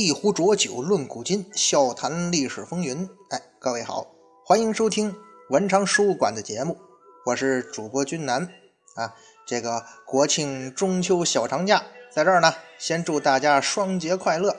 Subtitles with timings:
[0.00, 3.08] 一壶浊酒论古今，笑谈历史风云。
[3.30, 4.06] 哎，各位好，
[4.46, 5.12] 欢迎收听
[5.50, 6.78] 文昌书馆的节目，
[7.26, 8.48] 我是主播君南
[8.94, 9.12] 啊。
[9.44, 11.82] 这个国庆中秋小长假，
[12.12, 14.54] 在这儿呢，先祝大家双节快乐。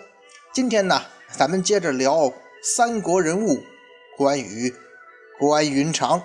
[0.53, 3.63] 今天呢，咱们接着聊三国人物
[4.17, 4.75] 关羽、
[5.39, 6.21] 关云长。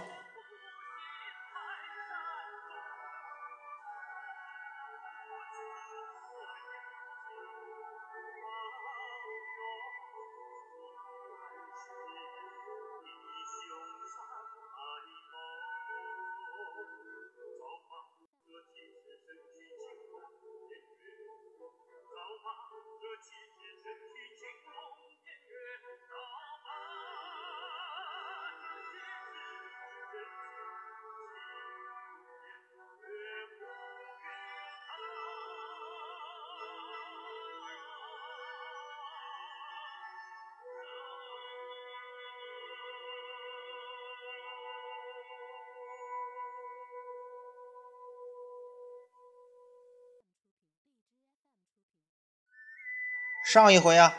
[53.55, 54.13] 上一回啊，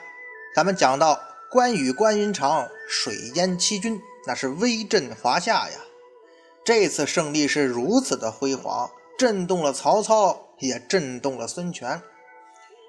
[0.55, 5.77] 咱们讲到关羽、关云长水淹七军，那是威震华夏呀。
[6.63, 12.01] 这次胜利是如此的辉煌，震动了曹操，也震动了孙权。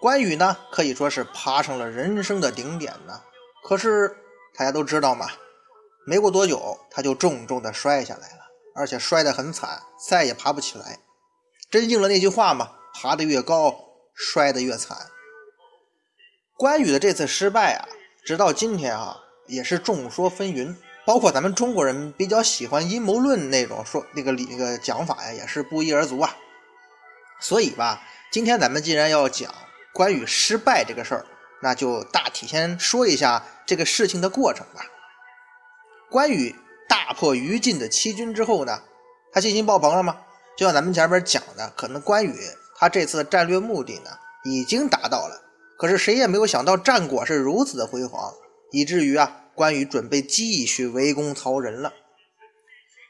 [0.01, 3.23] 关羽呢，可以说是爬上了人生的顶点呢。
[3.65, 4.17] 可是
[4.57, 5.27] 大家都知道嘛，
[6.07, 8.39] 没过多久他就重重的摔下来了，
[8.77, 11.01] 而且摔得很惨，再也爬不起来。
[11.69, 13.75] 真应了那句话嘛，爬得越高，
[14.15, 14.97] 摔得越惨。
[16.57, 17.87] 关羽的这次失败啊，
[18.25, 20.75] 直到今天啊，也是众说纷纭。
[21.05, 26.35] 包括咱们中国人比较喜欢阴谋论那种说那个理那个讲法呀，也是不一而足啊。
[27.41, 28.03] 所以吧，
[28.33, 29.55] 今天咱们既然要讲
[29.93, 31.27] 关羽失败这个事儿，
[31.61, 34.87] 那就大体先说一下这个事情的过程吧。
[36.11, 36.57] 关羽
[36.89, 38.83] 大破于禁的七军之后呢，
[39.31, 40.23] 他信心爆棚了吗？
[40.57, 42.35] 就像咱们前面讲的，可能关羽
[42.79, 44.11] 他这次的战略目的呢，
[44.45, 45.43] 已经达到了。
[45.77, 48.33] 可是谁也没有想到战果是如此的辉煌，
[48.71, 51.93] 以至于啊，关羽准备继续围攻曹仁了。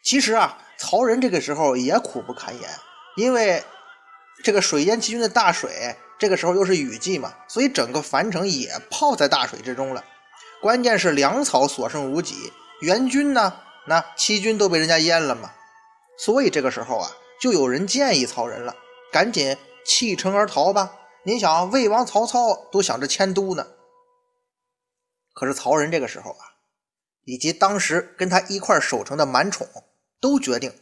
[0.03, 2.71] 其实啊，曹仁这个时候也苦不堪言，
[3.17, 3.63] 因为
[4.43, 10.05] 这个水淹七军的大水，这个时候又是雨季嘛，所以整个樊城也泡在大水之中了。
[10.61, 15.53] 关键是粮草所剩无几，援军呢，那七军都被人家淹了嘛。
[16.19, 17.11] 所以这个时候啊，
[17.41, 18.75] 就有人建议曹仁了，
[19.13, 20.93] 赶紧弃城而逃吧。
[21.27, 23.67] 您想，魏王曹操都想着迁都呢。
[25.35, 26.55] 可是曹仁这个时候啊，
[27.25, 29.67] 以及当时跟他一块守城的满宠，
[30.21, 30.73] 都决定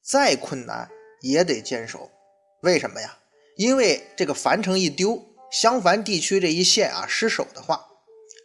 [0.00, 0.88] 再困难
[1.20, 2.12] 也得坚守。
[2.60, 3.18] 为什么呀？
[3.56, 5.20] 因为这个樊城一丢，
[5.50, 7.84] 襄樊地区这一线啊失守的话，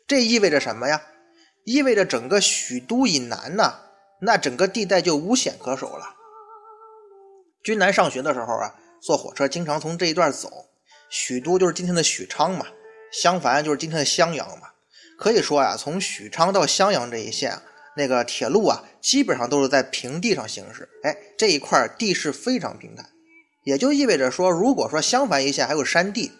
[0.07, 1.03] 这意味着什么呀？
[1.65, 3.75] 意味着整个许都以南呢，
[4.21, 6.15] 那整个地带就无险可守了。
[7.61, 10.49] 军南上学的时候啊，坐火车经常从这一段走。
[11.15, 12.65] 许都就是今天的许昌嘛，
[13.11, 14.69] 襄樊就是今天的襄阳嘛。
[15.15, 17.61] 可以说呀，从许昌到襄阳这一线，
[17.95, 20.89] 那个铁路啊，基本上都是在平地上行驶。
[21.03, 23.11] 哎，这一块地势非常平坦，
[23.63, 26.31] 也就意味着说，如果说襄樊一线还有山地，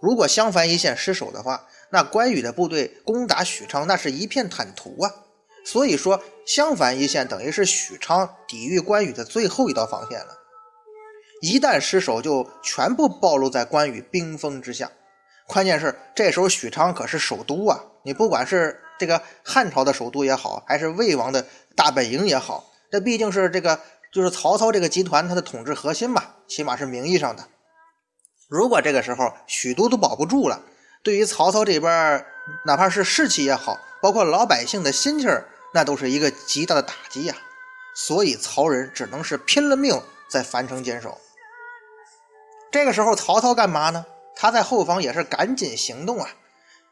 [0.00, 5.12] 如果襄樊一线失守的话，那关羽的部队攻打许昌，那是一片坦途啊。
[5.66, 10.38] 所以说，襄樊一线等于是许昌抵御关羽的最后一道防线了。
[11.44, 14.90] 一旦失守，就全部暴露在关羽兵锋之下。
[15.46, 17.78] 关键是这时候许昌可是首都啊！
[18.02, 21.46] 你不管是这个汉朝的首都也好，还是魏王的
[21.76, 23.78] 大本营也好，这毕竟是这个
[24.10, 27.46] 就是曹操这个集团他的统治核心嘛，起码是名义上的。
[28.48, 30.62] 如果这个时候许都都保不住了，
[31.02, 32.24] 对于曹操这边，
[32.64, 37.36] 哪怕是士气也好，包括老百姓的心气儿，那都是一个极大的打击呀。
[37.94, 41.20] 所以曹仁只能是拼了命在樊城坚守。
[42.74, 44.04] 这个时候，曹操干嘛呢？
[44.34, 46.28] 他在后方也是赶紧行动啊！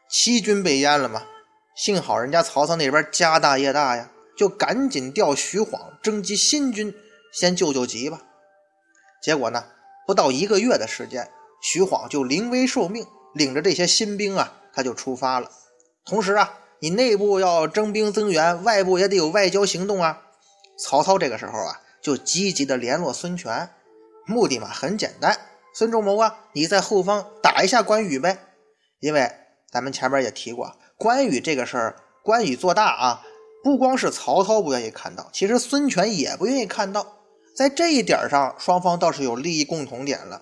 [0.09, 1.23] 七军被淹了嘛，
[1.75, 6.95] 幸好人家曹操那边家大业大呀，就赶紧调徐晃征集新军，
[7.33, 8.21] 先救救急吧。
[9.21, 9.65] 结果呢，
[10.07, 11.29] 不到一个月的时间，
[11.61, 15.51] 徐晃就临危受命，领着这些新兵啊，他就出发了。
[16.05, 20.21] 同时啊，你内部要征兵增援，外部也得有外交行动啊。
[20.79, 23.69] 曹操这个时候啊，就积极的联络孙权，
[24.25, 25.37] 目的嘛很简单。
[25.73, 28.37] 孙仲谋啊，你在后方打一下关羽呗，
[28.99, 29.31] 因为
[29.71, 33.23] 咱们前面也提过，关羽这个事儿，关羽做大啊，
[33.63, 37.17] 不光是曹操不愿意看到，其实孙权也不愿意看到。
[37.55, 40.41] 在这一点上，双方倒是有利益共同点了。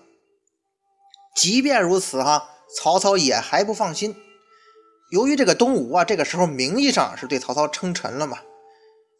[1.34, 4.14] 即便如此哈，曹操也还不放心。
[5.10, 8.38] 由于这个东吴啊，这个时候名义上是对曹操称臣了嘛，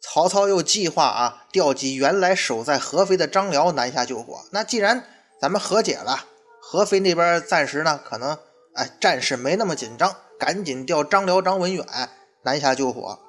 [0.01, 4.45] 曹操又计划啊调集原来守在合肥的张辽南下救火。
[4.51, 5.05] 那既然
[5.43, 6.23] 咱们和解了，
[6.61, 8.39] 合肥那边暂时呢可能
[8.75, 11.85] 哎战事没那么紧张，赶紧调张辽、张文远
[12.43, 13.19] 南下救火，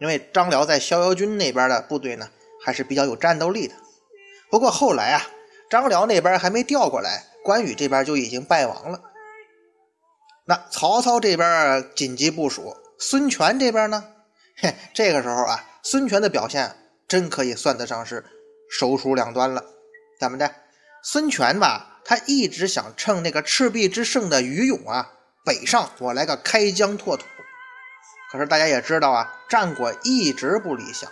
[0.00, 2.28] 因为张辽在逍遥军那边的部队呢
[2.60, 3.76] 还是比较有战斗力的。
[4.50, 5.22] 不过后来啊，
[5.70, 9.00] 张辽那边还没调过来，关羽这边就已经败亡了。
[10.46, 14.08] 那曹操这边紧急部署，孙权这边呢？
[14.56, 16.74] 嘿，这个时候啊，孙权的表现
[17.06, 18.24] 真可以算得上是
[18.68, 19.64] 手鼠两端了。
[20.18, 20.52] 怎么的？
[21.02, 25.10] 孙权吧，他一直想趁那个赤壁之胜的余勇啊，
[25.44, 27.24] 北上，我来个开疆拓土。
[28.30, 31.10] 可是大家也知道啊，战果一直不理想，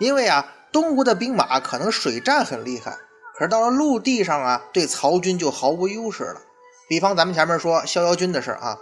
[0.00, 2.96] 因为啊，东吴的兵马可能水战很厉害，
[3.36, 6.40] 可是到了陆地上啊，对曹军就毫无优势了。
[6.88, 8.78] 比方咱们前面说逍遥军的事啊，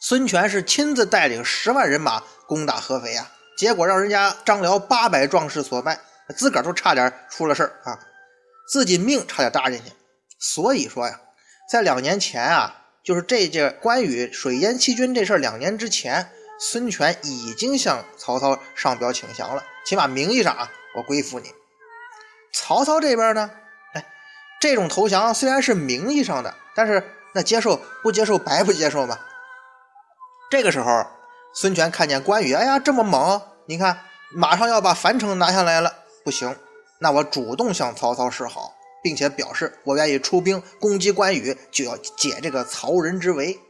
[0.00, 5.98] 孙权是亲自带领十万人马攻打合肥啊，结果让人家张辽八百壮士所败，
[6.36, 7.98] 自个儿都差点出了事儿啊，
[8.68, 9.92] 自己命差点搭进去。
[10.38, 11.20] 所以说呀，
[11.70, 21.50] 在两年前啊，就是这届关羽水淹七军这事两年之前，孙权已经向曹操上表请降了，起码名义上啊，我归附你。
[22.52, 23.50] 曹操这边呢，
[23.94, 24.04] 哎，
[24.60, 26.54] 这种投降虽然是名义上的。
[26.76, 29.16] 但是那接受不接受白不接受嘛？
[30.50, 31.06] 这个时候，
[31.54, 34.00] 孙权看见关羽，哎呀这么猛，你看
[34.32, 36.56] 马上要把樊城拿下来了，不行，
[37.04, 43.60] 那我主动向曹操示好，并且表示我愿意出兵攻击关羽，就要解这个曹仁之围。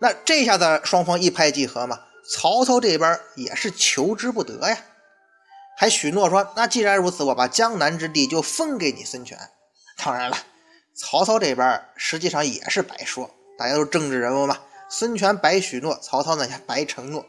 [0.00, 1.98] 那这下子双方一拍即合嘛，
[2.32, 4.78] 曹操这边也是求之不得呀，
[5.76, 9.36] 还许诺说，那既然如此，我把江南之地就分给你孙权。
[9.96, 10.36] 当然了。
[10.94, 13.28] 曹操这边实际上也是白说，
[13.58, 14.56] 大家都是政治人物嘛。
[14.88, 17.26] 孙权白许诺，曹操呢也白承诺，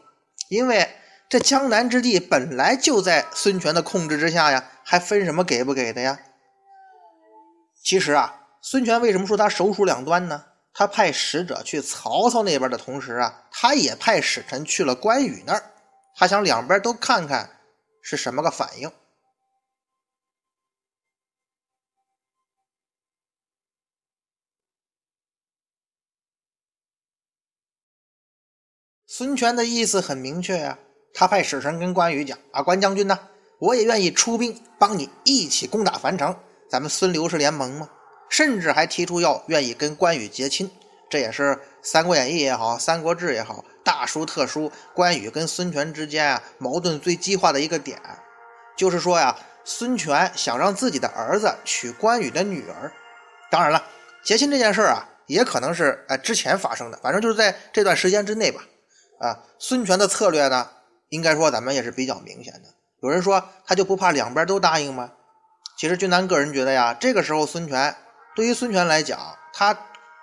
[0.48, 0.88] 因为
[1.28, 6.18] 这江南之地本来就在孙权的控制之下呀，还分什么给不给的呀？
[7.82, 10.44] 其实啊，孙权为什么说他手鼠两端呢？
[10.74, 15.70] 他派使者去曹操那边的同时啊，他也派使臣去了关羽那儿，
[16.14, 17.60] 他想两边都看看
[18.00, 18.90] 是什么个反应。
[29.06, 30.78] 孙权的意思很明确呀，
[31.12, 33.28] 他派使臣跟关羽讲：“啊，关将军呢，
[33.62, 36.36] 我也愿意出兵帮你一起攻打樊城，
[36.68, 37.88] 咱们孙刘是联盟嘛。”
[38.28, 40.68] 甚至还提出要愿意跟关羽结亲。
[41.08, 41.50] 这也是
[41.80, 48.00] 《三国演义》也好，《三国志》也好，大书特书关羽跟孙权之间啊矛盾最激化的一个点，
[48.76, 52.90] 就是说呀，孙权想让自己的儿子娶关羽的女儿。
[53.48, 53.84] 当然了，
[54.24, 58.64] 结亲这件事儿啊，也可能是哎之前发生的，反正就是在这段时间之内吧。
[59.20, 60.68] 啊，孙权的策略呢，
[61.10, 62.81] 应该说咱们也是比较明显的。
[63.02, 65.10] 有人说他就不怕两边都答应吗？
[65.76, 67.96] 其实君南个人觉得呀，这个时候孙权
[68.36, 69.18] 对于孙权来讲，
[69.52, 69.76] 他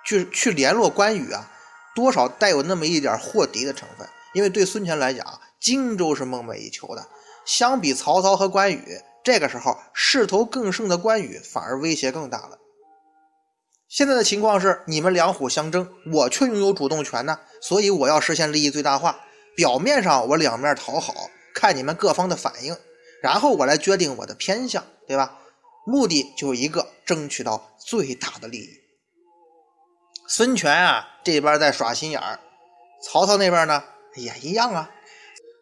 [0.04, 1.50] 去去联络关羽啊，
[1.94, 4.08] 多少带有那么一点祸敌的成分。
[4.32, 7.06] 因为对孙权来讲，荆州是梦寐以求的。
[7.44, 12.58] 相比曹操和关羽，这个时候势头更盛的关羽反而威胁更大了。
[13.88, 19.20] 现在的情况是，你们两虎相争，我却拥有主动权呢，所以我要实现利益最大化。
[19.56, 21.12] 表面上我两面讨好，
[21.60, 22.74] 看你们各方的反应，
[23.22, 25.38] 然后我来决定我的偏向，对吧？
[25.84, 28.80] 目的就一个，争取到最大的利益。
[30.26, 32.40] 孙权啊，这边在耍心眼儿，
[33.04, 34.90] 曹操那边呢也一样啊。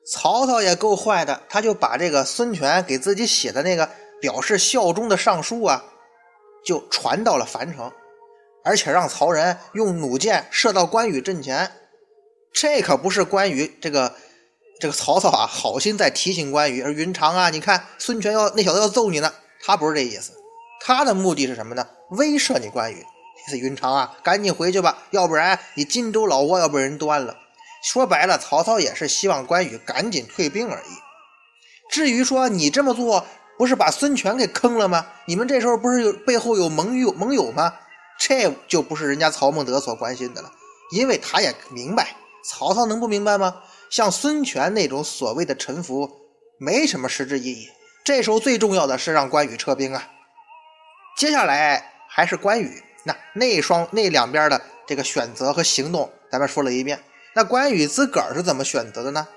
[0.07, 3.91] 曹操也够坏的，他就把这个孙权给自己写的那个
[4.21, 5.85] 表示效忠的上书啊，
[6.65, 7.91] 就传到了樊城。
[8.65, 11.73] 而且让曹仁用弩箭射到关羽阵前，
[12.53, 14.15] 这可不是关羽这个
[14.81, 19.33] 这个曹操啊，好心在提醒关羽，而云长啊，你看孙权要那小子要揍你呢，
[19.65, 20.33] 他不是这意思，
[20.81, 21.87] 他的目的是什么呢？
[22.11, 27.37] 威慑你关羽，意思云长啊，赶紧回去吧，要不然你荆州老窝要被人端了。
[27.83, 30.91] 说白了，曹操也是希望关羽赶紧退兵而已。
[31.91, 35.07] 至于说你这么做不是把孙权给坑了吗？
[35.27, 37.75] 你们这时候不是有背后有盟友盟友吗？
[38.21, 40.53] 这就不是人家曹孟德所关心的了，
[40.93, 43.63] 因为他也明白，曹操能不明白吗？
[43.91, 46.11] 像孙权那种所谓的臣服，
[46.59, 47.69] 没什么实质意义。
[48.05, 50.09] 这时候最重要的是让关羽撤兵啊。
[51.17, 57.03] 接下来还是关羽，那那双那两边的这个选择和行动，咱们说了一遍。
[57.35, 59.29] 那关羽自个儿是怎么选择的呢？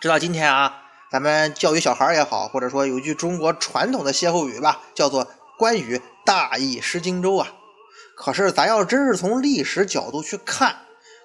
[0.00, 5.28] 直到今天啊，咱们教育小孩也好，或者说有一句中国传统的歇后语吧，叫做。
[5.56, 7.46] 关羽大意失荆州啊！
[8.16, 10.78] 可是咱要真是从历史角度去看，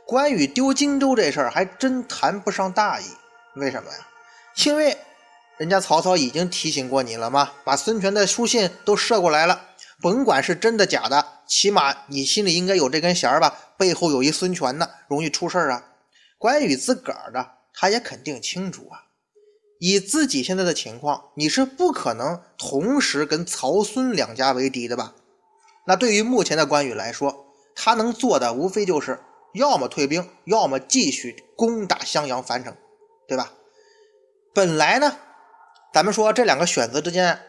[0.09, 3.03] 关羽丢荆州这事儿还真谈不上大意。
[3.53, 4.07] 为什么呀？
[4.65, 4.97] 因为
[5.59, 7.51] 人家曹操已经提醒过你了吗？
[7.63, 9.67] 把孙权的书信都射过来了，
[10.01, 13.55] 甭管是真的假的，起码你心里应该有这根弦儿吧？
[13.77, 15.85] 背后有一孙权呢，容易出事儿啊。
[16.39, 19.13] 关羽自个儿的，他也肯定清楚啊。
[19.79, 25.13] 以自己现在的情况，你是不可能同时跟曹孙两家为敌的吧？
[25.85, 29.19] 那对于目前的关羽来说，他能做的无非就是
[29.53, 32.75] 要么退兵，要么继续攻打襄阳樊城，
[33.27, 33.53] 对吧？
[34.53, 35.17] 本来呢，
[35.93, 37.39] 咱们说这两个选择之间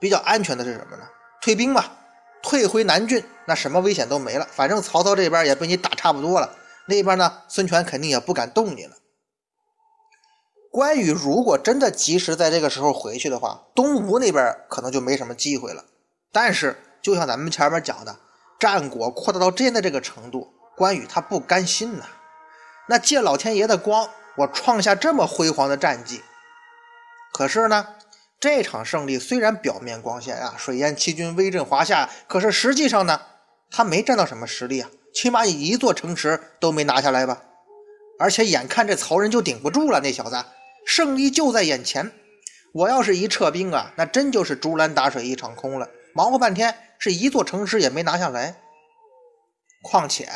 [0.00, 1.04] 比较安全的是什么呢？
[1.40, 1.98] 退兵吧，
[2.42, 4.46] 退回南郡，那什么危险都没了。
[4.50, 8.96] 反正曹操这边也被你打差不多了，那边呢，孙权肯定也不敢动你了。
[10.70, 15.84] 关羽如果真的及时在这个时候回去的话，东吴那边可能就没什么机会了。
[16.32, 18.16] 但是，就像咱们前面讲的，
[18.58, 22.04] 战果扩大到现在这个程度，关羽他不甘心呐。
[22.88, 26.22] 那借老天爷的光，我创下这么辉煌的战绩。
[27.32, 27.94] 可是呢，
[28.38, 33.22] 这场胜利虽然表面光鲜啊，水淹七军，威震华夏，可是实际上呢，
[33.70, 37.42] 他没占到什么实力啊，起码一座城池都没拿下来吧。
[38.18, 40.44] 而且眼看这曹仁就顶不住了，那小子。
[40.86, 42.12] 胜利就在眼前，
[42.74, 45.88] 我要是一撤兵啊，那真就是竹篮打水一场空了。
[46.14, 48.56] 忙活半天，是一座城池也没拿下来。
[49.82, 50.28] 况且，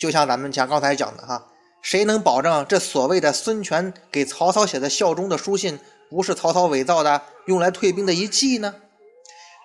[0.00, 1.46] 就像咱们讲刚才讲的哈，
[1.82, 5.78] 谁能保证这所谓的孙权给曹操写的效忠的书信，
[6.08, 8.76] 不是曹操伪造的，用来退兵的一计呢？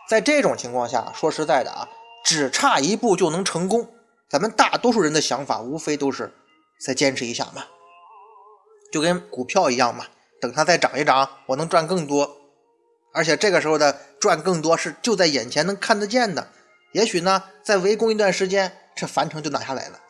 [0.10, 1.88] 在这种情况下，说实在的啊，
[2.26, 3.88] 只差一步就能成功。
[4.30, 6.34] 咱们大多数人的想法，无非都是
[6.82, 7.64] 再坚持一下嘛。
[8.92, 10.06] 就跟股票一样嘛，
[10.42, 12.30] 等它再涨一涨，我能赚更多。
[13.14, 16.50] 而且这个时候的赚更多是就在眼前能看得见的。
[16.92, 20.02] 也许呢，再围攻一段时间，这樊城就拿下来了。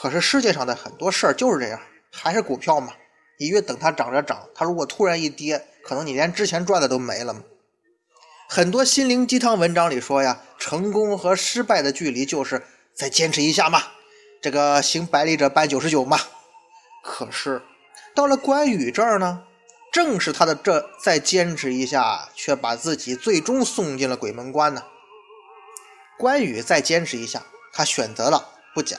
[0.00, 1.80] 可是世界上的很多事儿就是这样，
[2.12, 2.92] 还是股票嘛。
[3.40, 7.42] 你越等它涨着涨，它如果突然一跌，可能你连之前赚的都没了嘛。
[8.48, 12.62] 很多心灵鸡汤文章里说呀，成功和失败的距离就是
[12.94, 13.82] 再坚持一下嘛，
[14.40, 16.16] 这个行百里者半九十九嘛。
[17.02, 17.62] 可是。
[18.14, 19.42] 到了关羽这儿呢，
[19.92, 24.84] 正是他的这再坚持一下，却把自己最终送进了鬼门关呢。
[26.16, 28.96] 关羽再坚持一下，他选择了不假，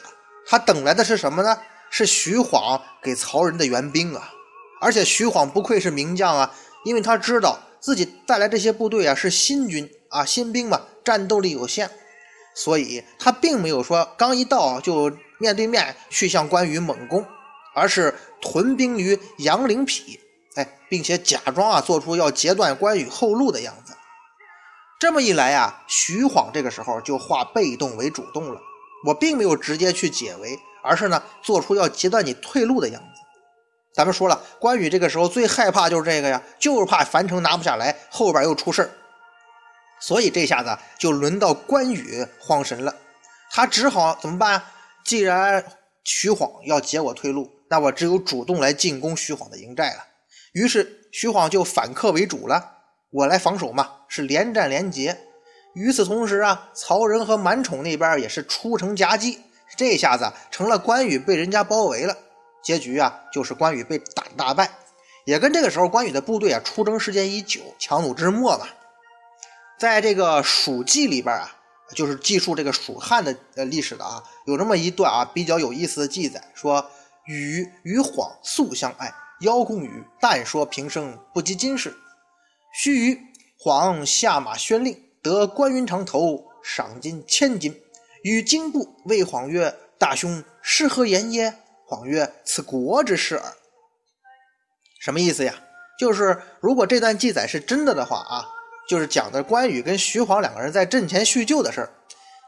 [0.50, 1.60] 他等来的是什么呢？
[1.92, 4.34] 是徐晃给曹仁的援兵啊！
[4.82, 11.92] 而且徐晃不愧是名将啊，因为他知道自己带来这些部队啊是新军啊，新兵嘛，战斗力有限，
[12.56, 17.24] 所以他并没有说刚一到就面对面去向关羽猛攻。
[17.76, 20.20] 而是屯兵于杨陵陂，
[20.56, 23.94] 哎，并且假装啊做出要截断关羽后路的样子。
[25.00, 28.60] 这么一来啊，徐晃这个时候就化被动为主动了。
[29.06, 33.22] 我并没有直接去解围，而是呢做出要截断你退路的样子。
[33.94, 38.90] 咱们说了，关羽这个时候最害怕就是这个呀，就是怕樊城拿不下来，后边又出事
[40.00, 42.96] 所以这下子就轮到关羽慌神了，
[43.52, 44.64] 他只好怎么办？
[45.04, 45.66] 既然
[46.04, 47.52] 徐晃要截我退路。
[47.72, 50.04] 那我只有主动来进攻徐晃的营寨了。
[50.54, 52.78] 于是徐晃就反客为主了，
[53.12, 55.16] 我来防守嘛，是连战连捷。
[55.80, 59.40] 与此同时啊，曹仁和满宠那边也是出城夹击，
[59.78, 62.16] 这下子成了关羽被人家包围了。
[62.62, 64.70] 结局啊，就是关羽被打大败，
[65.24, 68.68] 也跟这个时候关羽的部队啊出征时间已久，强弩之末嘛。
[69.80, 71.50] 在这个《蜀记》里边啊，
[71.96, 76.86] 就是记述这个蜀汉的呃历史的啊，有这么一段啊比较有意思的记载，说。
[77.26, 81.96] 羽与晃素相爱，邀功羽，但说平生不及今事。
[82.74, 83.20] 须臾，
[83.60, 87.82] 晃下马宣令，得关云长头，赏金千金。
[88.24, 91.56] 与金部谓晃曰：“大兄是何言耶？”
[91.88, 93.54] 晃曰：“此国之事耳。”
[95.00, 95.56] 什么意思呀？
[95.98, 98.48] 就是如果这段记载是真的的话啊，
[98.88, 101.90] 就是讲的关羽跟徐晃两个人在阵前叙旧的事儿。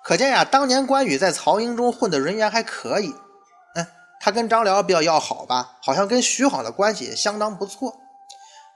[0.03, 3.13] 可见呀，当年关羽在曹营中混的人缘还可以。
[3.75, 3.87] 嗯
[4.19, 7.97] 他跟张辽比较要好吧，好像跟徐晃的关系相当不错。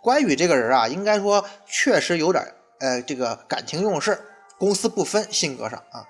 [0.01, 2.43] 关羽这个人啊，应该说确实有点
[2.79, 4.19] 呃，这个感情用事，
[4.57, 6.05] 公私不分，性格上啊。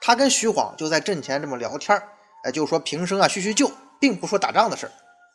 [0.00, 2.00] 他跟徐晃就在阵前这么聊天
[2.44, 4.90] 哎，就说平生啊叙叙旧，并不说打仗的事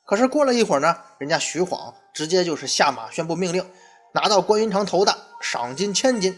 [0.05, 3.69] 可是过了一会儿呢，人家徐晃直接就是下马宣布命令，
[4.13, 6.37] 拿到关云长头的赏金千金。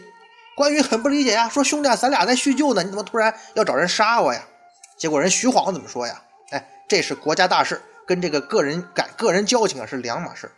[0.56, 4.42] 关羽很不理解呀，说兄弟，咱俩在叙旧呢，你怎么突然要找人杀我呀？
[4.96, 6.22] 结果人徐晃怎么说呀？
[6.50, 10.50] 哎这是国家大事，跟这个个人感、个人交情啊是两码事。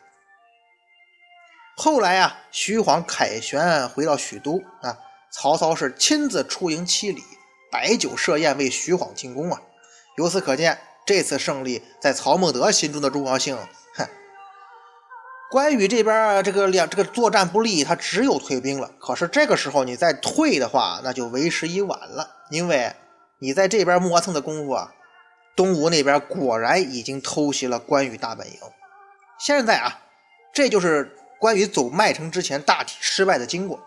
[1.81, 4.99] 后来啊，徐晃凯旋回到许都啊，
[5.31, 7.23] 曹操是亲自出迎七里，
[7.71, 9.63] 摆酒设宴为徐晃庆功啊。
[10.17, 13.57] 由此可见，这次胜利在曹孟德心中的重要性，
[13.95, 14.09] 哼。
[15.53, 18.91] 关羽这边这个两这个作战不利，他只有退兵了。
[18.99, 22.93] 可是这个时候你再退的话，那就为时已晚了，因为
[23.39, 24.93] 你在这边磨蹭的功夫啊，
[25.55, 28.59] 东吴那边果然已经偷袭了关羽大本营。
[29.39, 30.01] 现在啊，
[30.53, 33.81] 这就是关羽走麦城之前大体失败的经过。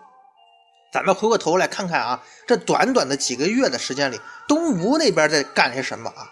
[0.93, 6.31] 咱们回过头来看看啊，这短短的几个月的时间里，东吴那边在干些什么啊？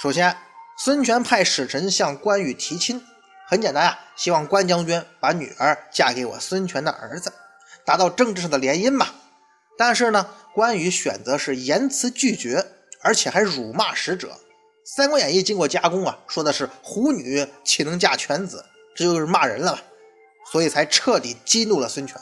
[0.00, 0.36] 首先，
[0.78, 3.02] 孙权派使臣向关羽提亲。
[3.48, 7.32] 很简单啊，希望关将军把女儿嫁给我孙权的儿子，
[7.84, 9.08] 达到政治上的联姻嘛。
[9.76, 12.64] 但是呢，关羽选择是言辞拒绝，
[13.02, 14.28] 而且还辱骂使者。
[14.84, 18.64] 《三国演义》经过加工啊，说的是虎女岂能嫁犬子，
[18.94, 19.78] 这就是骂人了嘛。
[20.50, 22.20] 所以才彻底激怒了孙权。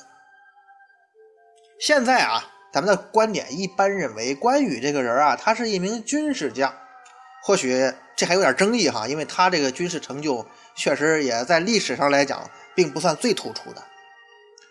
[1.80, 6.76] 现在啊，咱们的观点一般认为，关羽这个人啊，他是一名军事家，
[7.42, 10.46] 或许这还有点争议哈，因为他这个军事成就。
[10.76, 13.82] 确实也在历史上来讲，并不算最突出的。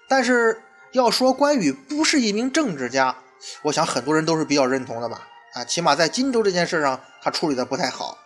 [0.07, 0.61] 但是
[0.93, 3.17] 要说关羽不是一名政治家，
[3.63, 5.27] 我想很多人都是比较认同的吧？
[5.51, 8.17] 啊，起码在荆州这件事上，他处理的不太好。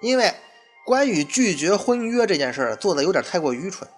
[0.00, 0.34] 因为
[0.84, 3.88] 关羽拒绝婚约这件事做的有点太过愚蠢。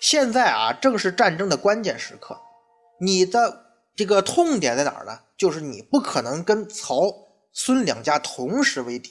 [0.00, 2.40] 现在啊，正是战争的关键时刻，
[3.00, 5.20] 你的这个痛点在哪儿呢？
[5.36, 7.12] 就是你不可能跟曹、
[7.52, 9.10] 孙两家同时为敌。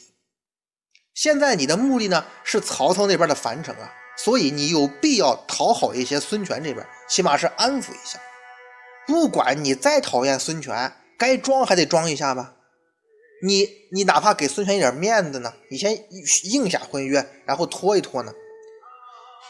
[1.13, 8.19] 现在你的目的呢是曹操那边的樊城啊，所以你有必要讨好一些孙权这边，起码是安抚一下。
[9.07, 12.55] 不管你再讨厌孙权，该装还得装一下吧。
[13.43, 15.97] 你你哪怕给孙权一点面子呢，你先
[16.51, 18.33] 应下婚约，然后拖一拖呢。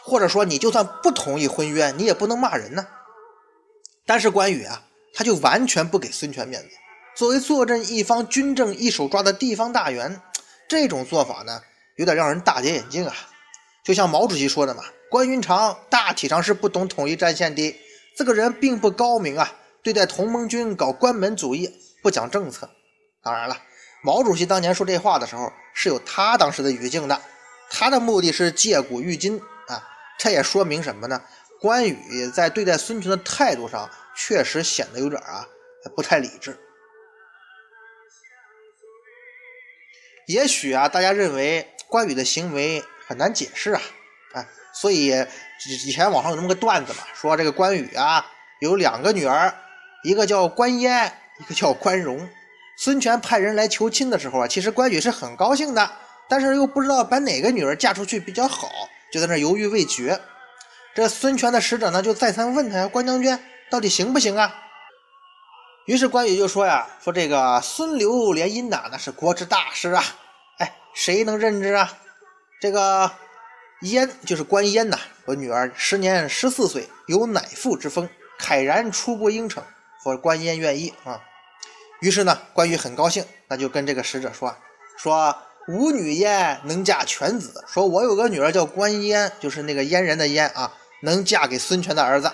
[0.08, 2.86] 或者说你就算不同意婚约，你也不能骂人呢。
[4.06, 4.82] 但是关羽啊，
[5.14, 6.70] 他就完全不给孙权面子。
[7.14, 10.20] 作为坐镇一方、军政一手抓的地方大员。
[10.68, 11.62] 这种做法呢，
[11.96, 13.14] 有点让人大跌眼镜啊！
[13.82, 17.74] 就像毛主席说的嘛，关云长大体上是不懂统一战线的，
[18.14, 19.50] 这个人并不高明啊，
[19.82, 22.68] 对待同盟军搞关门主义，不讲政策。
[23.22, 23.56] 当然了，
[24.02, 27.18] 毛主席当年说这话的时候是有他当时的语境的，
[27.70, 29.40] 他的目的是借古喻今。
[30.18, 31.22] 这也说明什么呢？
[31.60, 35.46] 关羽在对待孙权的态度上，确实显得有点啊
[35.96, 36.58] 不太理智。
[40.26, 43.80] 也许啊，大家认为关羽的行为很难解释啊，
[44.34, 45.06] 啊，所以
[45.86, 48.26] 以前网上有那么个段子嘛，说这个关羽啊
[48.60, 49.54] 有两个女儿，
[50.04, 52.28] 一个叫关嫣，一个叫关荣。
[52.76, 55.90] 孙权派人来求亲的时候啊，其实关羽是很高兴的，
[56.28, 58.68] 但是又不知道把哪个女儿嫁出去比较好，
[59.12, 60.20] 就在那犹豫未决。
[60.94, 63.38] 这孙权的使者呢，就再三问他呀，关将军
[63.70, 64.54] 到底行不行啊？
[65.86, 70.04] 于是关羽就说呀：“说这个孙刘联姻呐，那是国之大事啊！
[70.58, 71.90] 哎，谁能认知啊？
[72.60, 73.10] 这个
[73.82, 78.06] 燕就是关燕呐，我女儿时年十四岁，有乃父之风，
[78.38, 79.64] 慨然出不应承。
[80.02, 81.22] 说关燕愿意啊。
[82.00, 84.54] 于是呢，关羽很高兴，那就跟这个使者说：
[84.98, 85.34] 说
[85.68, 87.64] 吾女燕能嫁犬子。
[87.68, 92.32] 说我有个女儿叫关燕，就是那个燕人的燕啊，能嫁给孙权的儿子。”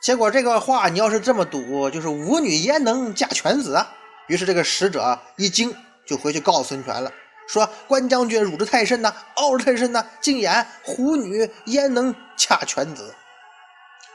[0.00, 3.92] 结果这个话你要是这么赌，就是吾女焉能嫁犬子啊？
[4.28, 5.74] 于是这个使者一惊，
[6.06, 7.12] 就回去告诉孙权了，
[7.48, 13.12] 说关将军辱之太甚呐，傲之太甚呐，竟言虎女焉能嫁犬子？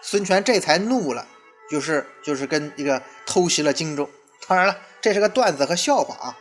[0.01, 1.25] 孙权这才怒了，
[1.69, 4.09] 就是就是跟一个偷袭了荆州。
[4.47, 6.37] 当然了，这是个段子和笑话啊。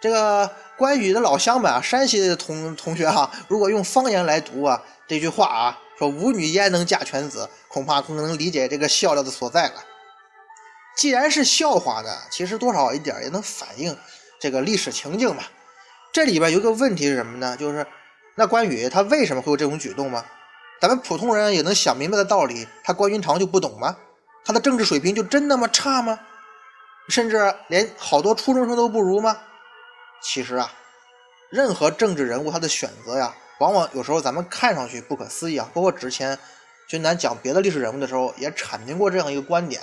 [0.00, 0.50] 这个
[0.82, 5.78] 关羽的老乡们啊，山西的同同学哈，如果用方言来读啊这句话啊。
[5.96, 7.48] 说吾女焉能嫁犬子？
[7.68, 9.74] 恐怕更能理解这个笑料的所在了。
[10.96, 13.96] 既然是笑话呢，其实多少一点也能反映
[14.40, 15.44] 这个历史情境嘛。
[16.12, 17.56] 这里边有个问题是什么呢？
[17.56, 17.86] 就是
[18.34, 20.24] 那关羽他为什么会有这种举动吗？
[20.80, 23.96] 咱们普通人也能想明白的道理，他关云长就不懂吗？
[24.44, 26.18] 他的政治水平就真那么差吗？
[27.08, 29.38] 甚至连好多初中生都不如吗？
[30.22, 30.72] 其实啊，
[31.50, 33.34] 任何政治人物他的选择呀。
[33.58, 36.36] 往往有时候咱们看上去不可思议啊，包括之前
[36.88, 39.80] 君南讲别的历史人物的时候也阐明过这样一个观点。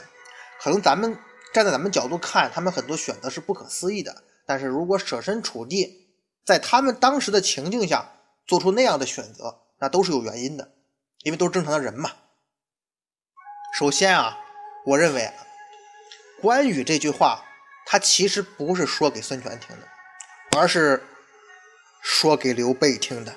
[0.60, 1.18] 可能咱们
[1.54, 6.10] 站在咱们角度看，他们很多选择是不可思议的，但是如果设身处地
[6.44, 8.12] 在他们当时的情境下
[8.46, 10.74] 做出那样的选择，那都是有原因的，
[11.24, 12.12] 因为都是正常的人嘛。
[13.78, 14.38] 首先啊，
[14.86, 15.32] 我认为
[16.42, 17.46] 关羽这句话
[17.86, 19.88] 他其实不是说给孙权听的，
[20.58, 21.02] 而是
[22.02, 23.36] 说给刘备听的。